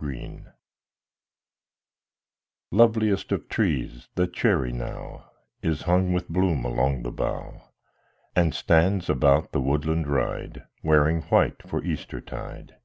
II 0.00 0.44
Loveliest 2.70 3.32
of 3.32 3.48
trees, 3.48 4.06
the 4.14 4.28
cherry 4.28 4.70
now 4.72 5.28
Is 5.60 5.82
hung 5.82 6.12
with 6.12 6.28
bloom 6.28 6.64
along 6.64 7.02
the 7.02 7.10
bough, 7.10 7.70
And 8.36 8.54
stands 8.54 9.10
about 9.10 9.50
the 9.50 9.60
woodland 9.60 10.06
ride 10.06 10.62
Wearing 10.84 11.22
white 11.22 11.68
for 11.68 11.82
Eastertide. 11.82 12.76